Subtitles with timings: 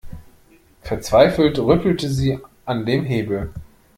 [0.81, 3.53] Verzweifelt rüttelte sie an dem Hebel.